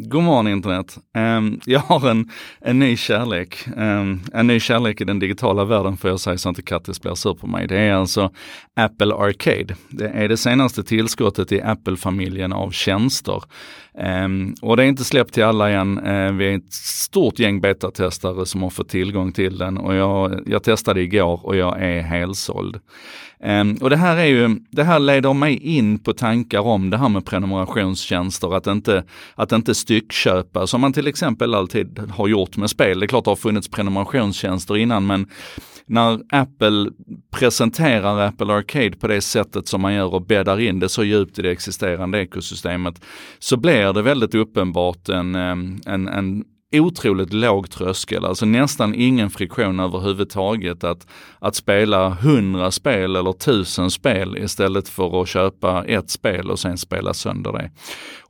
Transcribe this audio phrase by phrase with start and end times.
[0.00, 0.98] God morgon internet.
[1.16, 3.68] Um, jag har en, en ny kärlek.
[3.76, 7.00] Um, en ny kärlek i den digitala världen får jag säga så att inte Kattis
[7.00, 7.66] blir sur på mig.
[7.66, 8.30] Det är alltså
[8.76, 9.74] Apple Arcade.
[9.88, 13.42] Det är det senaste tillskottet i Apple-familjen av tjänster.
[14.24, 15.98] Um, och det är inte släppt till alla än.
[15.98, 20.40] Uh, vi är ett stort gäng betatestare som har fått tillgång till den och jag,
[20.46, 22.80] jag testade igår och jag är helsåld.
[23.40, 26.96] Um, och det här, är ju, det här leder mig in på tankar om det
[26.96, 29.04] här med prenumerationstjänster, att inte,
[29.34, 33.00] att inte styckköpa som man till exempel alltid har gjort med spel.
[33.00, 35.26] Det är klart det har funnits prenumerationstjänster innan men
[35.86, 36.90] när Apple
[37.30, 41.38] presenterar Apple Arcade på det sättet som man gör och bäddar in det så djupt
[41.38, 43.04] i det existerande ekosystemet
[43.38, 49.30] så blir det väldigt uppenbart en, eh, en, en otroligt låg tröskel, alltså nästan ingen
[49.30, 51.06] friktion överhuvudtaget att,
[51.38, 56.78] att spela hundra spel eller tusen spel istället för att köpa ett spel och sen
[56.78, 57.70] spela sönder det.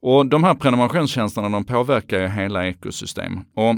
[0.01, 3.41] Och de här prenumerationstjänsterna de påverkar ju hela ekosystem.
[3.55, 3.75] Och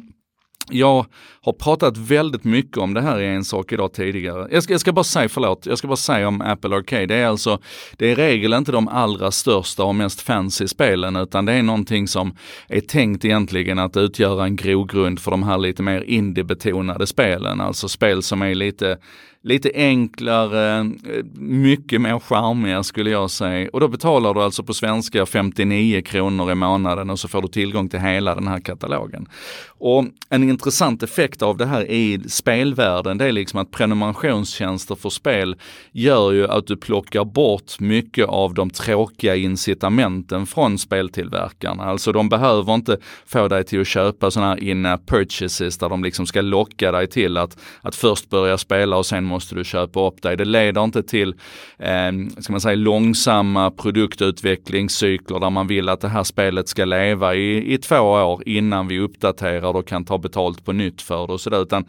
[0.69, 1.07] jag
[1.43, 4.49] har pratat väldigt mycket om det här i en sak idag tidigare.
[4.51, 7.07] Jag ska, jag ska bara säga, förlåt, jag ska bara säga om Apple Arcade.
[7.07, 7.59] Det är alltså,
[7.97, 11.63] det är i regel inte de allra största och mest fancy spelen utan det är
[11.63, 12.37] någonting som
[12.69, 17.61] är tänkt egentligen att utgöra en grogrund för de här lite mer indie-betonade spelen.
[17.61, 18.99] Alltså spel som är lite
[19.43, 23.71] lite enklare, eh, mycket mer charmiga skulle jag säga.
[23.73, 27.49] Och då betalar du alltså på svenska 59 kronor i månaden och så får du
[27.49, 29.29] tillgång till hela den här katalogen.
[29.69, 35.11] Och en intressant effekt av det här i spelvärlden, det är liksom att prenumerationstjänster för
[35.11, 35.57] spel
[35.93, 41.85] gör ju att du plockar bort mycket av de tråkiga incitamenten från speltillverkarna.
[41.85, 42.97] Alltså de behöver inte
[43.27, 47.07] få dig till att köpa sådana här in-app purchases där de liksom ska locka dig
[47.07, 50.37] till att, att först börja spela och sen måste du köpa upp dig.
[50.37, 51.35] Det leder inte till
[51.79, 57.35] eh, ska man säga, långsamma produktutvecklingscykler där man vill att det här spelet ska leva
[57.35, 61.33] i, i två år innan vi uppdaterar och kan ta betalt på nytt för det
[61.33, 61.63] och sådär.
[61.63, 61.85] Utan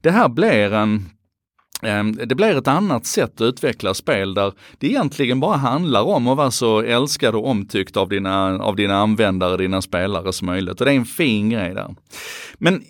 [0.00, 1.10] det här blir en
[1.82, 6.28] ehm, det blir ett annat sätt att utveckla spel där det egentligen bara handlar om
[6.28, 10.80] att vara så älskad och omtyckt av dina, av dina användare, dina spelare som möjligt.
[10.80, 11.94] Och det är en fin grej där.
[12.58, 12.82] Men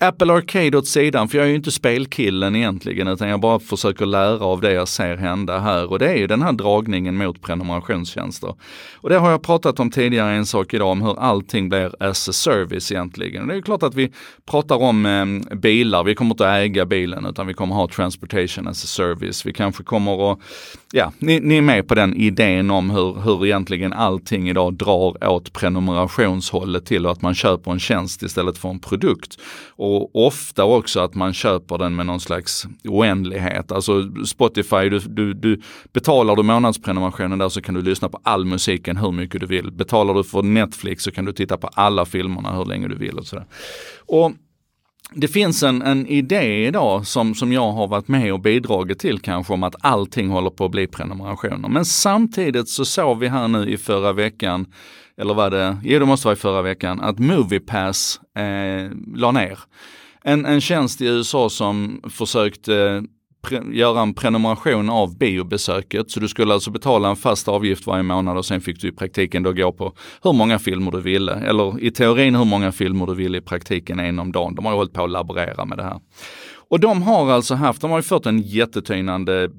[0.00, 4.06] Apple Arcade åt sidan, för jag är ju inte spelkillen egentligen, utan jag bara försöker
[4.06, 5.90] lära av det jag ser hända här.
[5.90, 8.54] Och det är ju den här dragningen mot prenumerationstjänster.
[8.94, 12.28] Och det har jag pratat om tidigare en sak idag, om hur allting blir as
[12.28, 13.42] a service egentligen.
[13.42, 14.12] Och det är klart att vi
[14.50, 18.68] pratar om eh, bilar, vi kommer inte att äga bilen, utan vi kommer ha transportation
[18.68, 19.46] as a service.
[19.46, 20.38] Vi kanske kommer att,
[20.92, 25.28] ja, ni, ni är med på den idén om hur, hur egentligen allting idag drar
[25.28, 29.38] åt prenumerationshållet till och att man köper en tjänst istället för en produkt.
[29.68, 33.72] Och och ofta också att man köper den med någon slags oändlighet.
[33.72, 35.60] Alltså Spotify, du, du, du
[35.92, 39.72] betalar du månadsprenumerationen där så kan du lyssna på all musiken hur mycket du vill.
[39.72, 43.18] Betalar du för Netflix så kan du titta på alla filmerna hur länge du vill
[43.18, 43.46] och sådär.
[44.06, 44.32] Och
[45.14, 49.18] det finns en, en idé idag som, som jag har varit med och bidragit till
[49.18, 51.68] kanske om att allting håller på att bli prenumerationer.
[51.68, 54.66] Men samtidigt så såg vi här nu i förra veckan
[55.20, 59.58] eller var det, jo det måste vara i förra veckan, att Moviepass eh, la ner.
[60.24, 63.04] En, en tjänst i USA som försökte
[63.72, 66.10] göra en prenumeration av biobesöket.
[66.10, 68.92] Så du skulle alltså betala en fast avgift varje månad och sen fick du i
[68.92, 71.32] praktiken då gå på hur många filmer du ville.
[71.32, 74.54] Eller i teorin hur många filmer du ville, i praktiken en om dagen.
[74.54, 76.00] De har ju hållit på att laborera med det här.
[76.70, 79.50] Och de har alltså haft, de har ju fått en jättetynande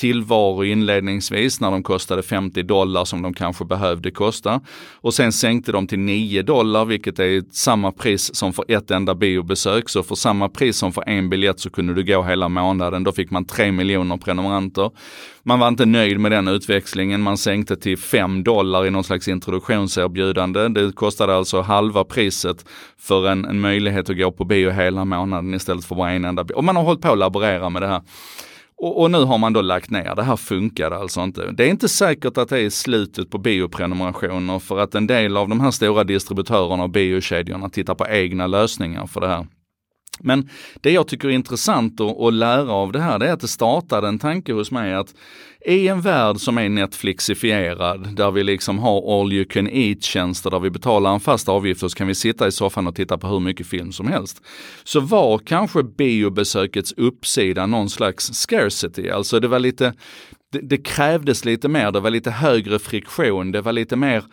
[0.00, 4.60] tillvaro inledningsvis när de kostade 50 dollar som de kanske behövde kosta.
[4.92, 9.14] Och sen sänkte de till 9 dollar vilket är samma pris som för ett enda
[9.14, 9.88] biobesök.
[9.88, 13.04] Så för samma pris som för en biljett så kunde du gå hela månaden.
[13.04, 14.90] Då fick man 3 miljoner prenumeranter.
[15.42, 17.20] Man var inte nöjd med den utväxlingen.
[17.20, 20.68] Man sänkte till 5 dollar i någon slags introduktionserbjudande.
[20.68, 22.64] Det kostade alltså halva priset
[22.98, 26.44] för en, en möjlighet att gå på bio hela månaden istället för bara en enda
[26.44, 26.54] bio.
[26.54, 28.02] Och man har hållit på att laborera med det här.
[28.82, 31.52] Och, och, nu har man då lagt ner, det här funkar alltså inte.
[31.52, 35.48] Det är inte säkert att det är slutet på bioprenumerationer för att en del av
[35.48, 39.46] de här stora distributörerna och biokedjorna tittar på egna lösningar för det här.
[40.22, 40.48] Men
[40.80, 43.48] det jag tycker är intressant att, att lära av det här, det är att det
[43.48, 45.14] startade en tanke hos mig att
[45.66, 50.60] i en värld som är Netflixifierad, där vi liksom har all you can eat-tjänster, där
[50.60, 53.26] vi betalar en fast avgift och så kan vi sitta i soffan och titta på
[53.26, 54.42] hur mycket film som helst.
[54.84, 59.94] Så var kanske biobesökets uppsida någon slags scarcity, alltså det var lite,
[60.52, 64.24] det, det krävdes lite mer, det var lite högre friktion, det var lite mer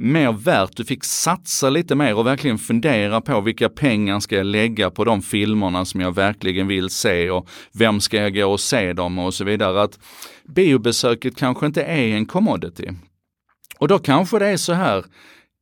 [0.00, 0.76] mer värt.
[0.76, 5.04] Du fick satsa lite mer och verkligen fundera på vilka pengar ska jag lägga på
[5.04, 9.18] de filmerna som jag verkligen vill se och vem ska jag gå och se dem
[9.18, 9.82] och så vidare.
[9.82, 9.98] Att
[10.48, 12.88] biobesöket kanske inte är en commodity.
[13.78, 15.04] Och då kanske det är så här,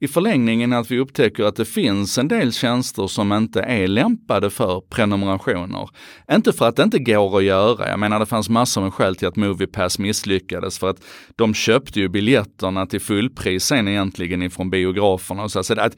[0.01, 4.51] i förlängningen att vi upptäcker att det finns en del tjänster som inte är lämpade
[4.51, 5.89] för prenumerationer.
[6.33, 7.89] Inte för att det inte går att göra.
[7.89, 11.03] Jag menar det fanns massor med skäl till att Moviepass misslyckades för att
[11.37, 15.43] de köpte ju biljetterna till fullpris sen egentligen ifrån biograferna.
[15.43, 15.63] Och så.
[15.63, 15.97] så att,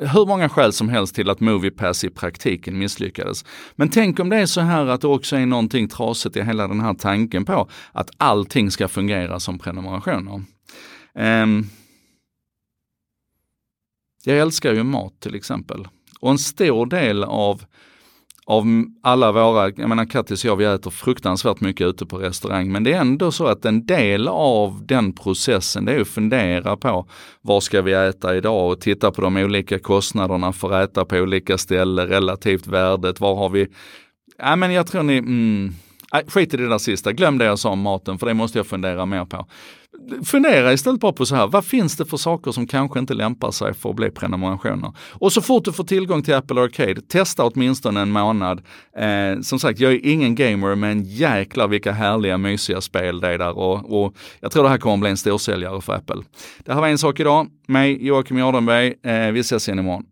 [0.00, 3.44] hur många skäl som helst till att Moviepass i praktiken misslyckades.
[3.76, 6.68] Men tänk om det är så här att det också är någonting trasigt i hela
[6.68, 10.42] den här tanken på att allting ska fungera som prenumerationer.
[11.14, 11.66] Um,
[14.24, 15.88] jag älskar ju mat till exempel.
[16.20, 17.62] Och en stor del av,
[18.46, 18.64] av
[19.02, 22.84] alla våra, jag menar Kattis och jag, vi äter fruktansvärt mycket ute på restaurang, men
[22.84, 27.08] det är ändå så att en del av den processen det är att fundera på
[27.40, 31.16] vad ska vi äta idag och titta på de olika kostnaderna för att äta på
[31.16, 33.66] olika ställen, relativt värdet, var har vi,
[34.38, 35.72] ja men jag tror ni, mm,
[36.14, 38.58] äh, skit i det där sista, glöm det jag sa om maten för det måste
[38.58, 39.46] jag fundera mer på
[40.24, 43.50] fundera istället bara på så här, vad finns det för saker som kanske inte lämpar
[43.50, 44.92] sig för att bli prenumerationer?
[45.12, 48.62] Och så fort du får tillgång till Apple Arcade, testa åtminstone en månad.
[48.96, 53.38] Eh, som sagt, jag är ingen gamer, men jäklar vilka härliga mysiga spel det är
[53.38, 56.22] där och, och jag tror det här kommer bli en storsäljare för Apple.
[56.64, 57.46] Det här var en sak idag.
[57.68, 58.94] Mig, Joakim Jardenberg.
[59.02, 60.04] Eh, vi ses igen imorgon.